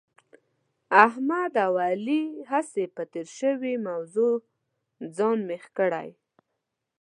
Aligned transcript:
علي 0.03 0.07
او 0.99 0.99
احمد 1.05 1.55
هسې 2.51 2.83
په 2.95 3.03
تېره 3.11 3.31
شوې 3.39 3.73
موضوع 3.87 4.33
ځان 5.15 5.37
مېخ 5.49 5.63
کړی 5.77 6.07
دی. 6.13 6.19